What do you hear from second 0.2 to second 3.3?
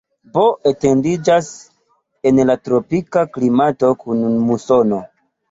Bo etendiĝas en la tropika